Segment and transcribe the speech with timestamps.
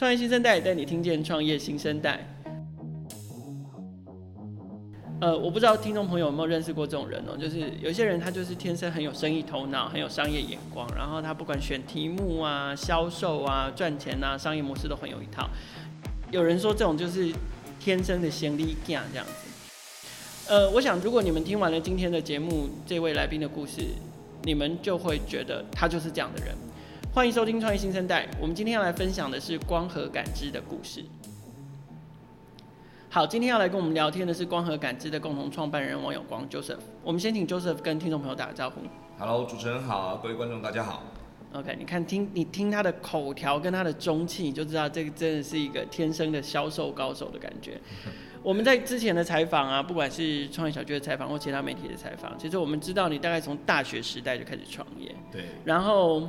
[0.00, 2.26] 创业新生代带你听见创业新生代。
[5.20, 15.46] 呃，我不知道听众朋友有没有认识过这种人哦，就是有些人他就是天生很有生意头脑，很有商业眼光，然后他不管选题目啊、销售啊、赚钱啊、商业模式都很有一套。
[16.30, 17.30] 有人说这种就是
[17.78, 19.20] 天生的先力这样子。
[20.48, 23.82] 呃，我想如果你们听完了今天的节目，这位来宾的故事，
[24.44, 26.54] 你们就会觉得他就是这样的人。
[27.12, 28.24] 欢迎收听创业新生代。
[28.40, 31.04] 我们今天要来分享的是光合感知的故事。
[33.08, 36.78] 好，今天要来跟我们聊天的是光合感知的共同创办人王永光 Joseph。
[37.02, 38.82] 我们先请 Joseph 跟听众朋友打个招呼。
[39.18, 41.02] Hello，主持人好，各位观众大家好。
[41.52, 47.76] OK，你看听你听他的口条跟他的中气，你就知道这个真的是一个天生的销售高手的感觉。
[48.40, 55.12] 我们在之前的采访啊，不管是创业小聚的采访或其他媒体的采访，其实我们知道你大概从大学时代就开始创业。
[55.32, 55.46] 对。
[55.64, 56.28] 然后。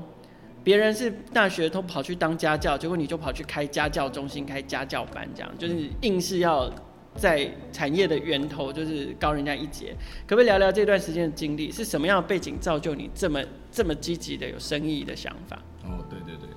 [0.64, 6.72] 别人是大学都跑去当家教，结果你就跑去开家教中心、开家教班，这样就是硬是要
[7.16, 9.96] 在产业的源头就是高人家一截。
[10.28, 11.72] 可不可以聊聊这段时间的经历？
[11.72, 15.62] 是什么样的背景造就你这么这么积极的有生意的想法？
[15.84, 16.48] 哦，对对对，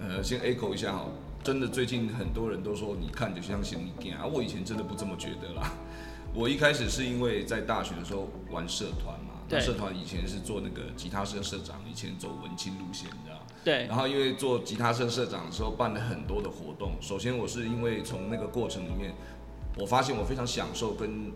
[0.00, 1.06] 呃，先 echo 一下哈，
[1.44, 5.72] 真的最近很多人都说你看着像行李架啊，我以前真的不这么觉得啦。
[6.34, 13.38] 我一开始是因为在大学的时候玩社团嘛，对，社团以前是做那个吉他社社长，以前走文青路线的。
[13.64, 16.92] 对，然后因为做吉他社社长的时候办了很多的活动。
[17.00, 19.12] 首先我是因为从那个过程里面，
[19.78, 21.30] 我发现我非常享受跟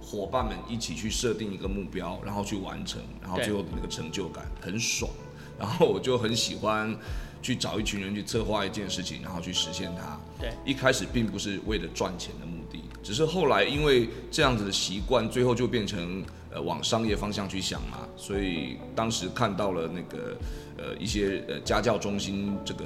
[0.00, 5.08] 伙伴们一起去设定一个目标，然后去完成，然后最后的那个成就感很爽。
[5.56, 6.96] 然后我就很喜欢
[7.42, 10.18] 去找一群人去策划一件事情，然后去实现它。
[10.40, 18.06] 对，一开始并不是为了赚钱的目的，只是后来因为这样子的习惯，最后就变成呃往商业方向去想嘛。
[18.16, 20.36] 所以当时看到了那个。
[20.78, 22.84] 呃，一些呃家教中心这个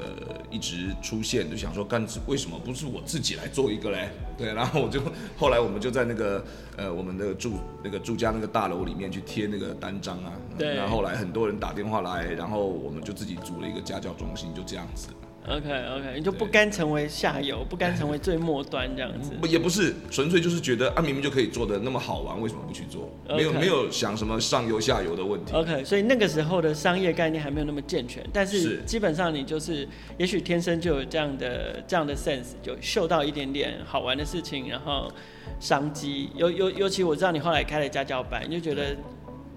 [0.50, 4.08] 一直出现，就想说干为什么不是我自己来做一个嘞？
[4.36, 5.00] 对，然后我就
[5.36, 6.42] 后来我们就在那个
[6.76, 15.08] 呃我们的住那个住家那个大楼里面去贴那个单张啊，对，然后后来很多人打电话来，然后我们就自己组了一个家教中心，就这样子。
[15.44, 19.32] OK OK，你就不甘成为下游，不甘成为最末端这样子。
[19.40, 25.52] 不也不是，纯粹就是觉得啊，明明就可以做的那么好玩，为什么不去做.没有没有想什么上游下游的问题。
[25.52, 35.10] OK，所以那个时候的商业概念还没有那么健全，但是基本上你就是，也许天生就有这样的这样的 sense，就嗅到一点点好玩的事情，然后
[35.58, 36.30] 商机。
[36.36, 38.96] 尤尤尤其我知道你后来开了家教班，你就觉得。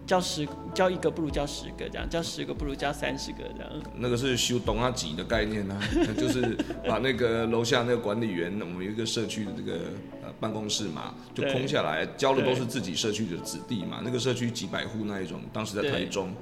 [0.05, 3.71] 教十教一个不如教十个，这样教十个不如教三十个这样。
[3.97, 5.81] 那个是修懂啊几的概念呢、啊？
[6.17, 6.55] 就是
[6.87, 9.73] 把那个楼下那个管理员，我们有一个社区的这个
[10.23, 14.01] 呃办公室嘛，就空下来，教的都是自己社区的子弟嘛。
[14.03, 16.33] 那个社区几百户那一种，当时在台中。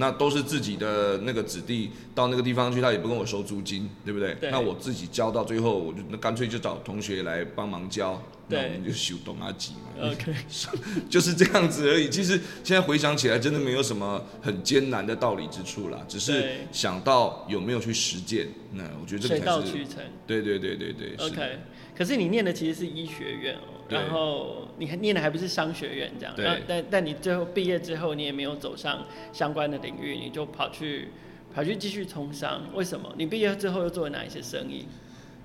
[0.00, 4.32] 那都是自己的那个子弟到那个地方去，他也不跟我收租金，对不对？
[4.34, 8.92] 对，那我自己教到最后，我就那干脆就找同学来帮忙教，对，那我们就
[9.40, 10.10] 阿吉嘛。
[10.10, 10.34] OK，
[11.08, 12.08] 就是这样子而已。
[12.08, 18.48] 其实现在回想起来，真的没有什么很艰难的道理之处啦，只是想到有没有去实践。
[18.72, 19.40] 那我觉得这个才是。
[19.40, 20.02] 水到渠成。
[20.26, 21.14] 对对对对对。
[21.18, 21.58] OK，
[21.96, 23.74] 可是你念的其实是医学院哦。
[23.88, 31.08] 然后你还念的还不是商学院这样，对，但但你最后毕业之后，你也没有走上相关的领域，你就跑去
[31.54, 32.62] 跑去继续从商。
[32.74, 33.10] 为什么？
[33.16, 34.86] 你毕业之后又做了哪一些生意？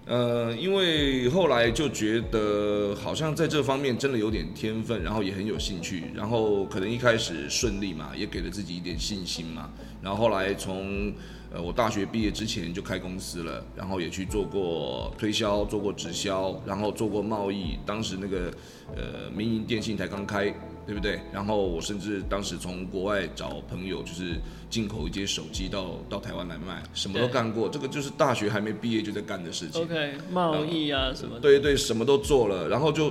[0.06, 9.70] 呃，因为后来就觉得好像在这方面真的有点天分，然后也很有兴趣，然后可能一开始顺利嘛，也给了自己一点信心嘛。
[10.02, 11.14] 然后后来从
[11.54, 17.78] 呃我大学毕业之前就开公司了，然后也去做过推销，做过直销，然后做过贸易。
[17.86, 18.52] 当时那个
[18.96, 20.54] 呃民营电信才刚开。
[20.86, 21.18] 对不对？
[21.32, 24.36] 然后我甚至当时从国外找朋友，就是
[24.70, 27.70] 进口一些手机到到台湾来卖，什么都干过。
[27.70, 29.82] 这个就是大学还没毕业就在干的事情。
[29.82, 31.40] OK，贸易啊什么的。
[31.40, 33.10] 对对，什么都做了，然后就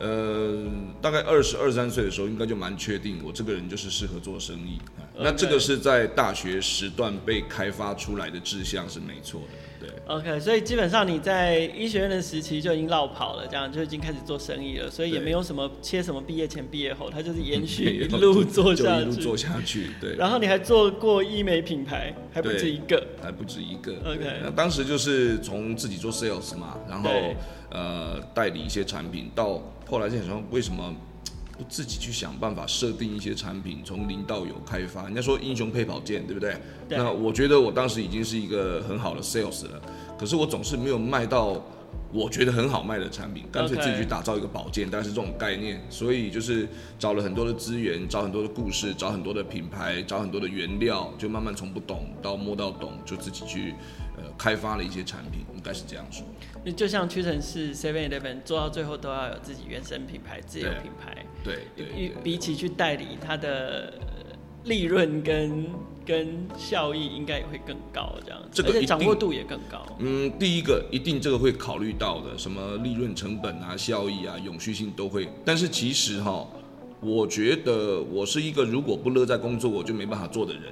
[0.00, 0.64] 呃，
[1.02, 4.80] 大概二十二三岁的时候，应该就蛮确定我这个人就是适合做生意。
[5.14, 9.48] 那这个是在大学时段被开发出来的志向是没错的。
[9.80, 19.90] 对，OK，所以基本上你在医学院的时期就已经落跑了，这样就已经开始做生意了，所以也没有什么切什么毕业前毕业后，他就是延续一路做下去，一路做下去。
[20.00, 23.92] 对，然后你还做过医美品牌，还不止一个，还不止一个。
[24.04, 27.10] OK，那当时就是从自己做 sales 嘛，然后
[27.70, 30.94] 呃代理一些产品，到后来就想说为什么。
[31.68, 35.04] 自己去想办法设定一些产品，从零到有开发。
[35.04, 36.56] 人家说英雄配宝剑，对不对？
[36.88, 36.98] 对。
[36.98, 39.80] 那我觉得我当时已经是一个很好的 sales 了，
[40.18, 41.62] 可是我总是没有卖到
[42.12, 45.80] 我觉得很好卖的产品，干脆自己去打造一个宝剑，大概是这种概念。
[45.88, 46.68] 所以就是
[46.98, 53.74] 找了很多的资源，找很多的故事，找很多的品牌，找很多的原料，就慢慢从不懂到摸到懂，就自己去
[54.09, 54.09] 呃
[54.40, 56.24] 开发了一些产品，应该是这样说。
[56.72, 63.92] 就像屈臣氏 Seven Eleven 做到最后都要有自己原生品牌、自有品牌，对，对，对，对，比起去代理它的。
[64.64, 65.70] 利润跟
[66.04, 69.80] 跟效益应该也会更高，这样子，这个而且掌握度也更高。
[70.00, 75.26] 嗯，第一个一定这个会考虑到的，什么利润成本啊、效益啊、永续性都会。
[75.46, 76.46] 但是其实哈，
[77.00, 80.64] 我觉得我是一个如果不乐在工作，我就没办法做的人。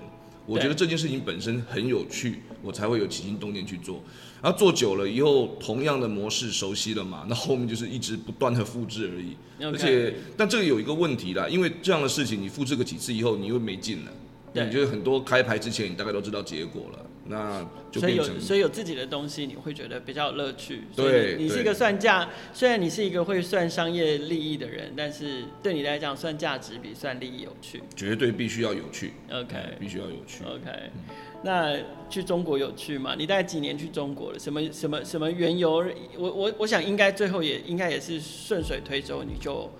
[0.49, 4.03] 我觉得这件事情本身很有趣，我才会有起心动念去做。
[4.41, 9.37] 然后做久了以后，同样的模式熟悉了嘛，那后面就是一直不断的复制而已。
[9.67, 14.12] 而且，但这个有一个问题啦，因为这样的事情你复制个几次以后，你又没劲了。
[14.55, 17.05] 对，你觉得很多开牌之前，你大概都知道结果了。
[17.28, 20.82] 那就所以有所以有自己的东西，你会觉得比较有乐趣。
[20.96, 27.82] 对，你是一个算价，虽然你是一个会算商业利益的人，但是对你来讲，算价值比算利益有趣。
[27.94, 29.12] 绝对必须要有趣。
[29.30, 30.42] OK，必须要有趣。
[30.44, 31.76] OK，嗯，那
[32.08, 33.14] 去中国有趣吗？
[33.16, 34.38] 你大概几年去中国了？
[34.38, 35.84] 什么什么什么缘由？
[36.16, 39.70] 我我我想应该最后也应该也是顺水推舟，你就。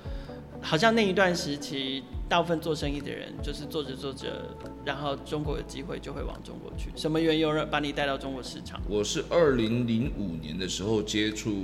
[0.60, 4.54] 好像那一段时期，大部分做生意的人就是做着做着，
[4.84, 6.90] 然后中国有机会就会往中国去。
[6.94, 8.80] 什么缘由让把你带到中国市场？
[8.86, 11.54] 我是二零零五年的时候接触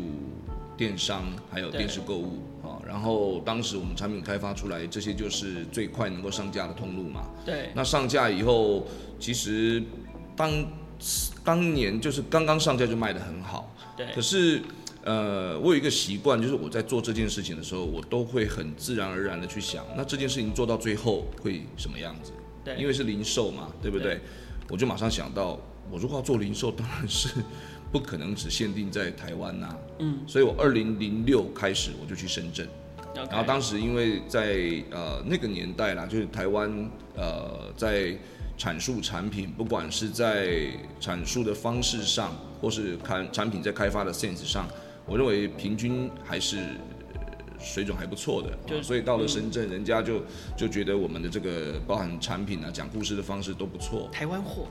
[0.74, 2.80] 电商，还有电视购物啊。
[2.86, 7.28] 然后当时我们产品开发出来，这些就是最快能够上架的通路嘛。
[7.44, 7.68] 对。
[7.74, 8.86] 那上架以后，
[9.20, 9.82] 其实
[10.34, 10.50] 当
[11.44, 13.70] 当年就是刚刚上架就卖得很好。
[13.96, 14.06] 对。
[14.14, 14.62] 可是。
[15.04, 22.32] 呃，我有一个习惯，就是我在做这件事情的时候，我都会很自然而然的去想，那这件事情做到最后会什么样子？
[22.64, 24.14] 对，因为是零售嘛，对不对？
[24.14, 24.20] 对，
[24.70, 25.60] 我就马上想到，
[25.90, 27.28] 我如果要做零售，当然是
[27.92, 29.76] 不可能只限定在台湾呐。
[29.98, 32.66] 嗯，所以我二零零六开始我就去深圳.
[33.14, 38.16] 然后当时因为在呃那个年代啦，就是台湾呃在
[38.58, 44.66] 阐述产品，不管是在阐述的方式上，或是看产品在开发的 sense 上。
[45.06, 46.58] 我认为平均还是
[47.58, 50.22] 水准还不错的，就所以到了深圳，嗯、人家就
[50.56, 54.08] 就觉得我们的这个包含产品啊、讲故事的方式都不错。
[54.12, 54.66] 台湾货，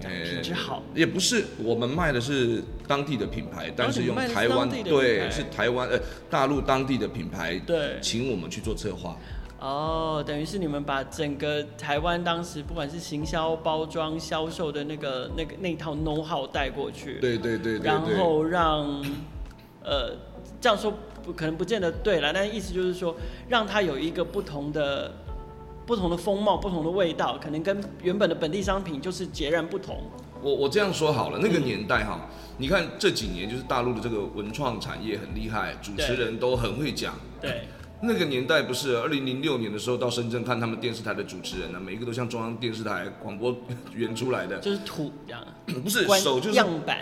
[0.00, 5.98] 品质好，也不是我们卖的是当地的品牌，但是用台湾对是台湾呃
[6.28, 9.16] 大陆当地的品牌对，请我们去做策划。
[9.60, 19.02] 哦，等于是你们把整个台湾当时不管是行销、包装、销售的那个那个那套 know how 带过去，对对对，对，对，然后让。
[19.84, 20.16] 呃，
[20.60, 20.92] 这样说
[21.22, 23.14] 不可能不见得对了，但意思就是说，
[23.48, 25.12] 让它有一个不同的、
[25.86, 30.02] 不同的风貌、不同的味道，可能跟原本的本地商品就是截然不同。
[30.42, 37.14] 我我这样说好了，那个年代哈，嗯、你看这几年就是大陆的这个文创产业很厉害，主持人都很会讲。
[37.40, 37.68] 对，
[38.02, 43.56] 那个年代不是二零零六年的时候到深圳看他们电视台的主持人呢，每一个都像中央电视台广播
[43.94, 45.42] 员出来的，就是土这样，
[45.82, 46.98] 不是手就是样板。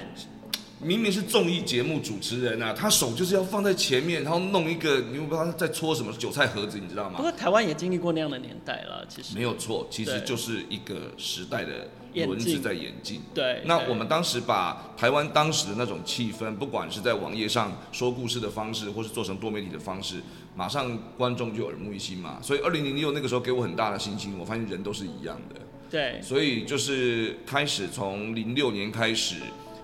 [0.82, 7.16] 明明是综艺节目主持人啊，他手就是要放在前面，然后弄一个，你又不知道他在搓什么韭菜盒子，你知道吗？
[7.16, 11.88] 不过台湾也经历过那样的年代了，其实没有错，其实就是一个时代的
[12.26, 13.20] 轮子在演进。
[13.32, 20.16] 对，那我们当时把台湾当时的那种气氛，不管是在网页上说故事的方式，或是做成多媒体的方式，
[20.56, 22.38] 马上观众就耳目一新嘛。
[22.42, 25.60] 所以二零零六那个时候给我很大的信心，我发现人都是一样的。
[25.88, 29.36] 对，所以就是开始从零六年开始。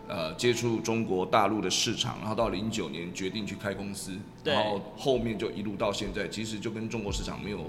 [0.09, 7.61] 呃，接触中国大陆的市场，然后到零九年决定去开公司，然后后面就一路到现在，其实就跟中国市场没有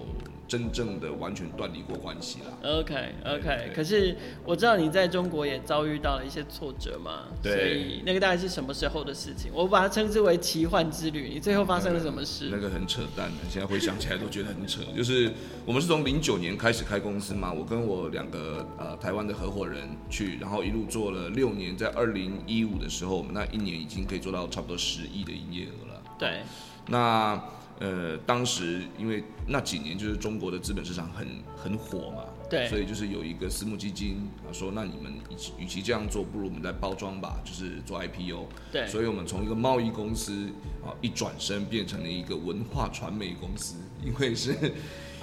[0.48, 2.80] 真正的完全断离过关系了。
[2.80, 9.52] OK OK，可是我知道你在中国也遭遇到了一些挫折嘛，对，所以那个大概是什么时候的事情？
[9.54, 11.30] 我把它称之为奇幻之旅。
[11.34, 12.48] 你最后发生了什么事？
[12.50, 14.82] 那个很扯淡的，现在回想起来都觉得很扯。
[14.96, 15.30] 就是
[15.66, 22.29] 我们是从零九年开始开公司嘛，我跟我两个呃台湾的合伙人去，然后一路做了六年，在二零。
[22.46, 26.04] 一五的时候，我们那一年已经可以做到差不多十亿的营业额了。
[26.18, 26.42] 对，
[26.88, 27.42] 那
[27.80, 38.48] 呃，当时因为那几年就是中国的资本市场很很火嘛，对，所以就是有一个私募基金啊说，那你们与其与其这样做，不如我们来包装吧，就是做 IPO。
[38.72, 40.50] 对，所以我们从一个贸易公司
[40.84, 44.56] 啊一转身变成了一个文化传媒公司，因为是。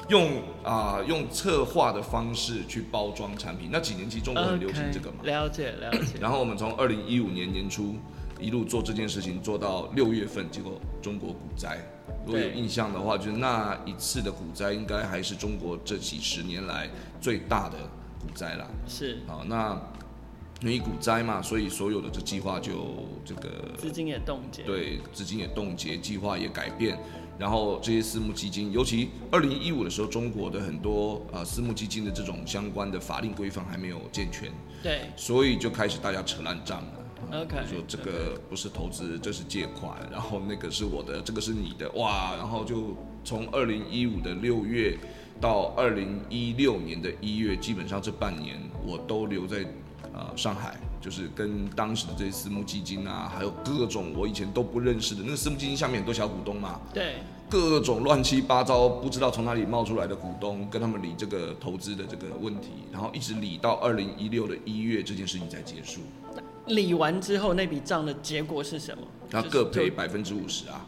[0.09, 3.71] 用啊、呃，用策划的方式去包装产品。
[3.73, 5.19] 那几年其实中国很流行这个嘛。
[5.23, 6.19] Okay, 了解了解。
[6.21, 7.97] 然后我们从二零一五年年初
[8.39, 11.79] 一路做这件事情，做到六月份，结果中国股灾。
[12.25, 16.89] 如果有印象的话，就是那一次的股灾，应该还是中国这几十年来
[17.21, 17.79] 最大的
[18.21, 18.69] 股灾了。
[18.87, 19.19] 是。
[19.27, 19.81] 好，那
[20.63, 26.99] 因为股灾嘛，所以所有的这计划就这个资金也冻结，对，资金也冻结，计划也改变。
[27.39, 34.51] 然后这些私募基金，尤其二零一五的时候，中国的很多呃私募基金的这种相关的法令规范还没有健全，
[34.83, 37.43] 对，所以就开始大家扯烂账了。
[37.43, 44.97] OK，说这个不是投资，这是借款，然后那个是我的，这个是你的，哇，然后就从二零一五的六月
[45.39, 49.67] 到二零一六年的一月，基本上这半年我都留在
[50.17, 50.77] 呃上海。
[50.99, 57.19] 就是跟当时的这些私募基金啊，还有各种我以前都不认识的那个私募基金下面很多小股东嘛，对，
[57.49, 66.01] 各种乱七八糟不知道从哪里冒出来的股东，跟他们理这个投资的这个问题，然后一直理到二零一六的一月，这件事情才结束。
[66.67, 69.05] 理完之后，那笔账的结果是什么？
[69.31, 70.85] 他各赔百分之五十啊，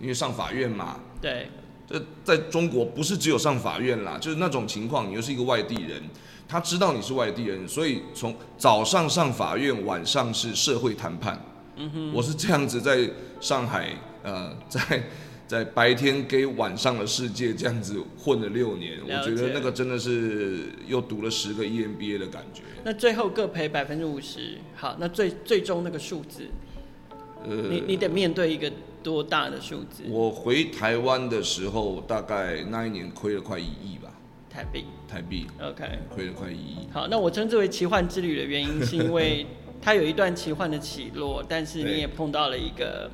[0.00, 0.98] 因为上法院嘛。
[1.20, 1.48] 对，
[1.88, 6.02] 这在中国不是只有上法院啦，就是那种情况，你又是一个外地人。
[6.46, 11.42] 他知道你是外地人，所以从早上上法院，晚上是社会谈判。
[11.76, 13.08] 嗯哼，我是这样子在
[13.40, 13.90] 上海，
[14.22, 15.02] 呃，在
[15.46, 22.62] 在白天给晚上的世界这样子混了六年，我觉得那个真的是又读了十个 EMBA 的感觉。
[22.84, 26.42] 那最后各赔百分之五十，好，那最最终那个数字，
[27.48, 28.70] 呃，你你得面对一个
[29.02, 30.04] 多大的数字？
[30.08, 34.10] 我回台湾的时候，大概那一年亏了快一亿吧。
[34.50, 35.84] 台币，台币，OK，
[36.14, 36.76] 亏了快一亿。
[36.92, 39.44] 好，那我称之为奇幻之旅的原因，是因为
[39.82, 43.10] 它有一段奇幻的起落，但是你也碰到了一个，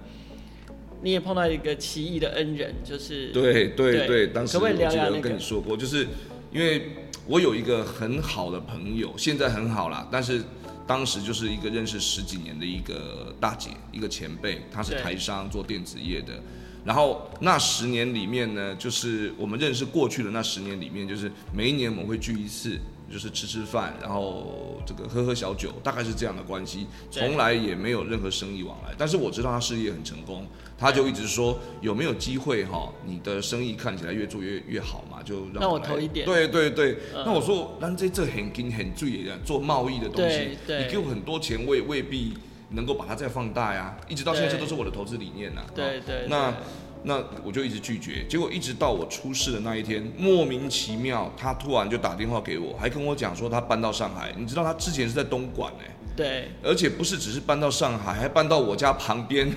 [1.03, 6.07] 你也碰到一个奇异的恩人，就是对对对，对，当时我记得我跟你说过，就是
[6.53, 6.91] 因为
[7.27, 10.43] 我有一个很好的朋友，现在很好啦，但是
[10.91, 16.43] 当时就是一个认识十几年的一个大姐，一个前辈，她是台商做电子业的。
[16.85, 22.77] 然后那十年里面呢，就是我们认识过去的那十年里面，就是每一年我们会聚一次，
[23.11, 28.95] 就是吃吃饭，然后这个喝喝小酒，大概是这样的关系，从来也没有任何生意往来。
[28.97, 30.47] 但是我知道他事业很成功，
[30.79, 36.25] 他就一直说有没有机会哈，你的生意看起来越做越越好嘛，就让我，投一点。
[36.25, 42.35] 对对对，嗯、那我说，那这这很金很注意的做贸易的东西，你给我很多钱，我也未必。
[42.73, 45.67] 能够把它再放大呀，一直到现在这都是我的投资理念呐、啊。
[45.75, 46.27] 对对，对。
[46.29, 46.55] 那
[47.03, 54.33] 那我就一直拒绝，结果一直到我出事的那一天，莫名其妙他突然就打电话给我，还跟我讲说他搬到上海。
[54.37, 55.97] 你知道他之前是在东莞哎。
[56.17, 56.49] 对。
[56.63, 59.51] 而且不是只是搬到上海，还搬到我家旁边。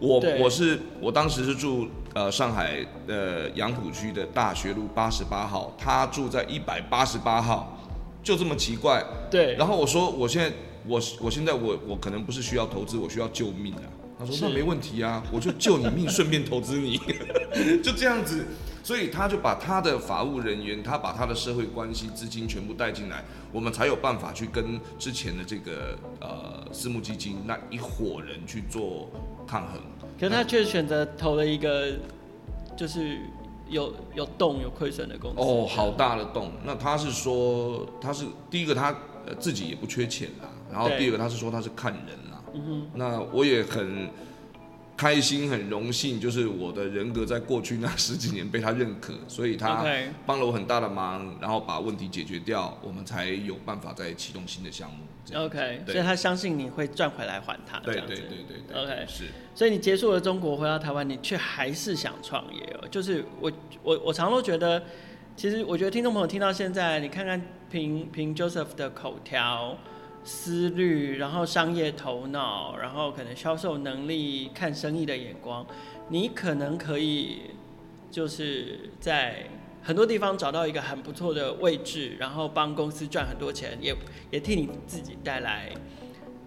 [0.00, 7.78] 我我是我当时是住呃上海的杨浦区的大学路八十八号，他住在一百八十八号，
[8.22, 9.04] 就这么奇怪。
[9.30, 9.54] 对。
[9.54, 10.50] 然后我说我现在。
[10.86, 13.88] 我我现在我我可能不是需要投资，我需要救命啊！
[14.18, 16.98] 他说那没问题啊，我就救你命，顺便投资你，
[17.82, 18.44] 就这样子。
[18.82, 29.08] 所以他就把他的法务人员，他把他的社会关系资金全部带进来，我们才有办法去跟之前的这个呃私募基金那一伙人去做
[29.46, 29.80] 抗衡。
[30.20, 31.94] 可是他却选择投了一个
[32.76, 33.18] 就是
[33.70, 35.38] 有有洞有亏损的公司。
[35.38, 36.52] 哦，好大的洞。
[36.62, 38.94] 那他是说他是第一个他
[39.26, 40.48] 呃自己也不缺钱啦。
[40.70, 42.33] 然后第二个，他是说他是看人啦，
[42.94, 44.08] 那我也很
[44.96, 49.84] 开心、很荣幸，就是我的人格在过去那十几年被他认可，所以他
[50.24, 54.98] 帮了我很大的忙，然后把问题解决掉，我们才有办法再启动新的项目。
[55.34, 57.80] OK，所以他相信你会赚回来还他。
[57.80, 58.82] 对对对对对。
[58.82, 59.24] OK，是。
[59.54, 62.86] 所以你结束了中国，回到台湾，你却还是想创业哦。
[62.88, 63.50] 就是我
[63.82, 64.80] 我我常都觉得，
[65.34, 69.76] 其实我觉得听众朋友听到现在，你看看凭凭 Joseph 的口条。
[70.24, 75.66] 思虑，然后商业头脑，然后可能销售能力，看生意的眼光，
[76.08, 77.42] 你可能可以
[78.10, 79.46] 就是在
[79.82, 83.94] 很多地方找到一个很不错的位置，然后帮公司赚很多钱，也
[84.30, 85.70] 也替你自己带来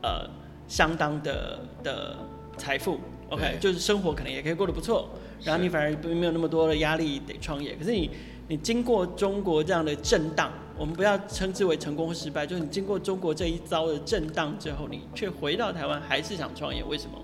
[0.02, 0.28] 呃
[0.68, 2.18] 相当的的
[2.58, 3.00] 财富。
[3.30, 5.10] OK，就是生活可能也可以过得不错，
[5.44, 7.76] 然后你反而没有那么多的压力得创业。
[7.76, 8.10] 可是你
[8.48, 10.51] 你经过中国这样的震荡。
[10.80, 17.18] 我们不要称之为成功或失败，就是你经过中国这一遭的震荡之后，你却回到台湾还是想创业，为什么？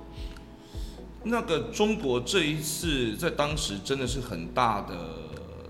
[1.26, 4.96] 那个中国这一次在当时真的是很大的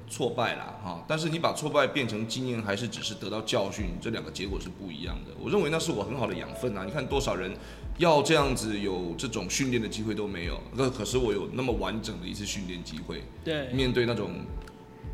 [0.10, 1.04] 挫败啦，哈！
[1.10, 5.34] 但是你把挫败变成经验，还是只是得到教训，这两个结果是不一样的。
[5.44, 6.86] 我认为那是我很好的养分啊！
[6.86, 7.52] 你看多少人
[7.98, 14.32] 要这样子有这种训练的机会都没有，那可是我有那么完整的一次训练机会，对，面对那种。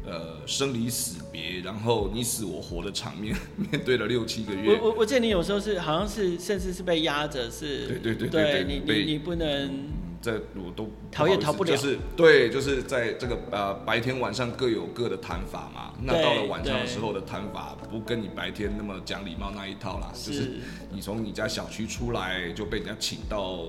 [0.06, 4.80] 呃，生离死别，然后你死我活的场面， 面对了六七个月。
[4.80, 9.90] 我我我记得你有时候是好像是甚至是被压着，是，对对对对，对你你你不能
[10.22, 15.94] 这我都逃也逃不了，就是对，就是在这个呃白天晚上各有各的谈法嘛。
[16.02, 20.12] 那到了晚上的时候的谈法，不跟你白天那么讲礼貌那一套啦。
[20.16, 20.52] 是就是
[20.92, 23.66] 你从你家小区出来就被人家请到，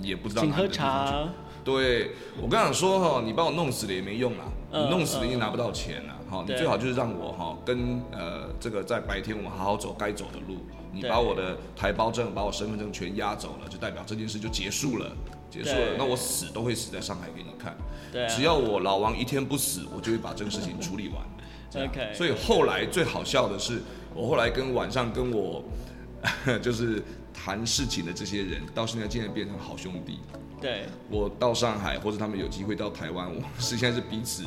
[0.00, 1.30] 也不知道哪个地方去。
[1.64, 6.16] 对，我跟你说哈，你把我弄死了也没用啊，你弄死了你也拿不到钱啦。
[6.28, 10.58] 好，你最好就是让我哈跟呃这个在白天我们好好走该走的路。
[10.92, 15.12] 你把我的台胞证、把我身份证全押走了，就代表这件事就结束了，
[15.48, 15.94] 结束了。
[15.96, 17.76] 那我死都会死在上海给你看。
[18.12, 21.22] 对，只要我老王一天不死，我就会把这个事情处理完。
[21.86, 22.12] OK。
[22.12, 23.80] 所以后来最好笑的是，
[24.16, 25.62] 我后来跟晚上跟我
[26.60, 27.00] 就是
[27.32, 30.18] 谈事情的这些人，到现在竟然变成好兄弟。
[30.60, 30.84] 对。
[31.10, 34.44] 我到上海或者他们有机会到台湾，我是现在是彼此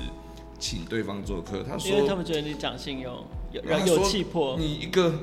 [0.60, 1.64] 请对方做客。
[1.64, 5.14] 他说，因为他们觉得你讲信用，有有气魄，你一个。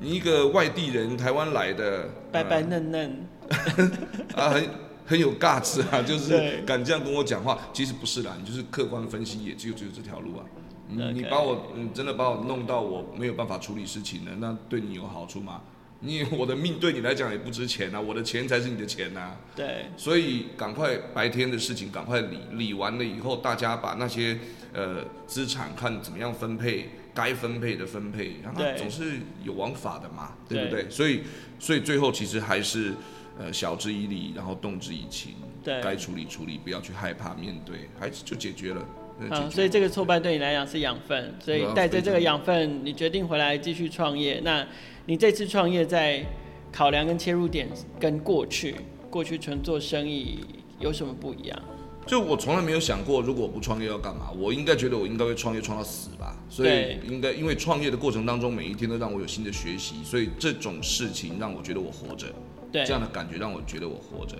[0.00, 3.26] 你一个外地人，台湾来的，白白嫩嫩，
[4.36, 4.68] 啊，很
[5.04, 7.58] 很有 guts 啊， 就是敢这样跟我讲话。
[7.72, 10.44] 其实不是啦，你就是客观分析，也只有只有这条路啊。
[10.86, 15.62] 你你把我，你真的把我弄到我没有办法处理事情了，那对你有好处吗？
[16.00, 19.36] 你 我的命对你来讲也不值钱啊，我的钱才是你的钱呐。
[19.56, 24.38] 对，所以赶快白天的事情赶快理理完了以后，大家把那些
[24.72, 26.90] 呃资产看怎么样分配。
[27.14, 30.88] 该分配的分配，然后总是有王法的嘛，对，对不对？
[30.88, 31.22] 所以，
[31.58, 32.94] 所以最后其实还是，
[33.36, 35.34] 呃，晓之以理，然后动之以情。
[35.64, 38.86] 对，该处理处理，不要去害怕面对，还是就解决了。
[39.28, 44.40] 好，所以这个挫败对你来讲是养分，所以带着这个养分，你决定回来继续创业。
[44.44, 44.66] 那
[45.06, 46.24] 你这次创业在
[46.72, 48.76] 考量跟切入点跟过去，
[49.10, 50.38] 过去纯做生意
[50.78, 51.62] 有什么不一样？
[52.06, 54.30] 就我从来没有想过，如果我不创业要干嘛？
[54.38, 56.38] 我应该觉得我应该会创业创到死吧。
[56.48, 62.26] 所以应该因为创业的过程当中，每一天都让我有新的学习，所以这种事情让我觉得我活着。
[62.70, 64.36] 对，这样的感觉让我觉得我活着。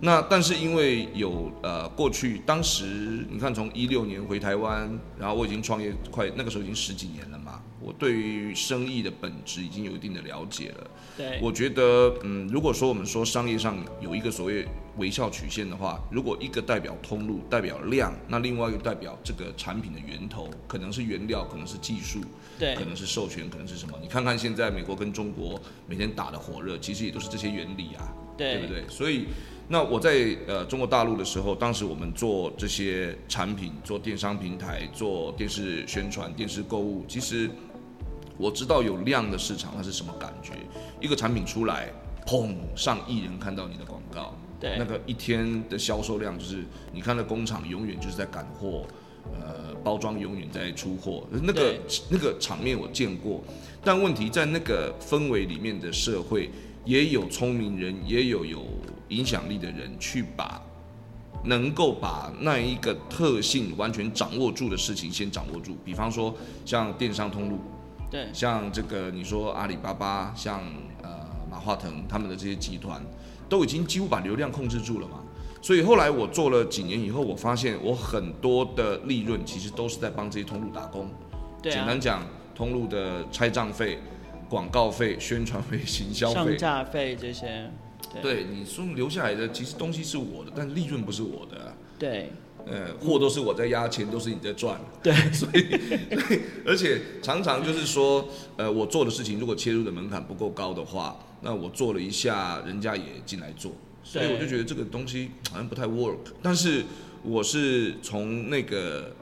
[0.00, 10.90] 那但是因为有呃过去当时你看从一六年回台湾，然后我已经创业快那个时候已经十几年了嘛，我对于生意的本质已经有一定的了解了。
[11.16, 22.20] 对，我觉得嗯，如果说我们说商业上有一个所谓微笑曲线的话，如果一个代表通路代表量，那另外一个代表这个产品的源头，可能是原料，可能是技术，
[22.58, 23.98] 对，可能是授权，可能是什么？
[24.00, 28.84] 你看看现在美国跟中国每天打的火热，其实也都是这些原理啊，对，对不对？
[28.88, 29.26] 所以。
[29.72, 37.48] 那我在呃中国大陆的时候，当时我们做这些产品，做电商平台，做电视宣传、电视购物，其实
[38.40, 40.52] 我知道有量的市场它是什么感觉。
[41.00, 41.92] 一个产品出来，
[42.26, 48.86] 砰，上亿人看到你的广告，对，那个一天的销售量就是，你看那工厂永远就是在赶货，
[49.32, 51.74] 呃，包装永远在出货，那个
[52.08, 53.42] 那个场面我见过。
[53.84, 56.50] 但问题在那个氛围里面的社会，
[56.84, 58.64] 也有聪明人，也有有。
[59.10, 60.62] 影响力的人去把
[61.42, 66.32] 能够把那一个特性完全掌握住的事情先掌握住，比方说
[66.64, 67.58] 像电商通路，
[68.10, 70.60] 对，像这个你说阿里巴巴，像
[71.02, 73.00] 呃马化腾他们的这些集团，
[73.48, 75.20] 都已经几乎把流量控制住了嘛。
[75.62, 81.08] 所以后来我做了几年以后，我发现我很多的利润其实都是在帮这些通路打工。
[81.62, 83.98] 对啊，简单讲，通路的拆账费、
[84.48, 87.70] 广告费、宣传费、行销费、上架费这些。
[88.10, 91.74] 对，对，你说留下来的其实东西是我的，但利润不是我的啊。
[91.98, 92.32] 对，
[92.66, 94.80] 呃，货都是我在压，钱都是你在赚。
[95.02, 95.66] 对，所以，
[96.66, 103.72] 而且常常就是说，呃，我做的事情如果切入的门槛不够高的话，那我做了一下，人家也进来做，
[104.04, 106.18] 所以我就觉得这个东西好像不太 work。
[106.42, 106.84] 但是
[107.22, 109.14] 我是从那个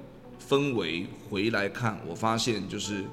[0.49, 3.05] 氛围回来看，我发现就是，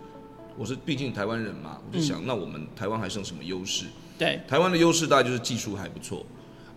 [0.58, 3.86] 我是毕竟台湾人嘛，我就想，嗯、那我们台湾还剩什么优势？
[4.18, 6.26] 对，台湾的优势大概就是技术还不错，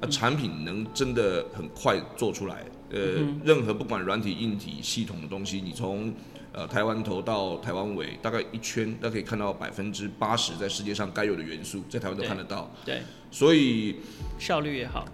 [0.00, 6.12] 啊，产品能真的很快做出来，呃，嗯、任何不管软体、硬体、系统的东西，你从
[6.52, 12.70] 呃台湾头到台湾尾，大概一圈都可以看到百分之八十在世界上该有的元素，在台湾都看得到。
[12.84, 13.96] 对，对所以
[14.38, 15.04] 效率也好，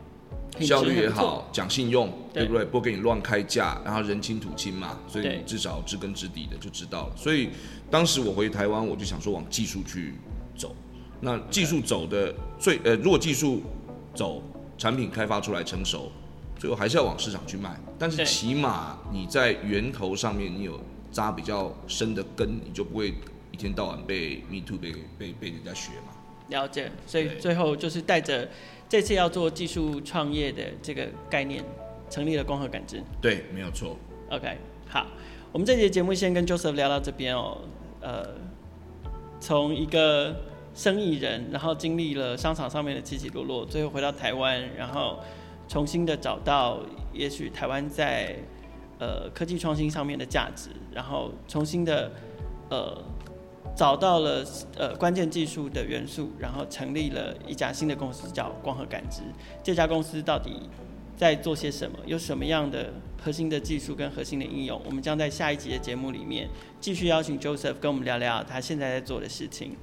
[0.60, 2.64] 效率也好，讲信用，对，对不对？
[2.64, 7.16] 不给你乱开价，然后人亲土亲嘛，所以你至少知根知底的就知道了。
[7.16, 7.50] 所以
[7.90, 10.14] 当时我回台湾，我就想说往技术去
[10.56, 10.74] 走。
[11.20, 13.62] 那技术走的最呃，如果技术
[14.14, 14.42] 走，
[14.76, 16.12] 产品开发出来成熟，
[16.58, 17.78] 最后还是要往市场去卖。
[17.98, 23.14] 但是起码你在源头上面你有扎比较深的根，你就不会
[23.50, 26.12] 一天到晚被 me too 被被被人家学嘛。
[26.48, 28.48] 了解，所以最后就是带着
[28.88, 31.64] 这次要做技术创业的这个概念，
[32.10, 33.02] 成立了光合感知。
[33.20, 33.96] 对，没有错。
[34.30, 35.06] OK，好，
[35.52, 37.58] 我们这节节目先跟 Joseph 聊到这边哦。
[38.00, 38.34] 呃，
[39.40, 40.36] 从一个
[40.74, 45.20] 生意人，然后经历了商场上面的起起落落，最后回到台湾，然后
[45.68, 46.80] 重新的找到，
[47.12, 48.36] 也许台湾在
[48.98, 52.10] 呃科技创新上面的价值，然后重新的
[52.70, 53.02] 呃
[53.74, 54.44] 找到了
[54.76, 59.22] 呃关键技术的元素，然后成立了一家新的公司叫光合感知。
[59.62, 60.68] 这家公司到底
[61.16, 61.98] 在做些什么？
[62.06, 64.80] 有什么样的核心的技术跟核心的应用？
[64.84, 66.48] 我们将在下一集的节目里面
[66.80, 69.76] 继续邀请 Joseph 跟我们聊聊他现在在做的事情。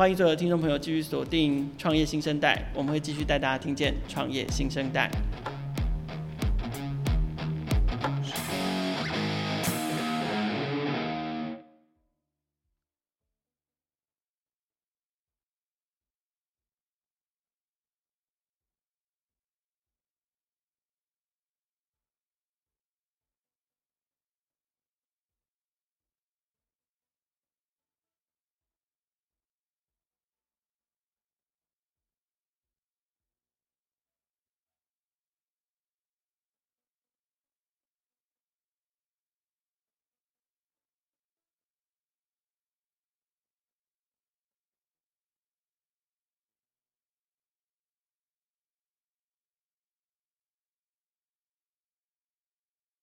[0.00, 5.10] 欢迎所有的听众朋友继续锁定《创业新生代》，我们会继续带大家听见创业新生代。